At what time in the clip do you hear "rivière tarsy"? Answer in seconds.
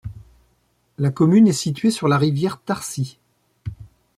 2.17-3.19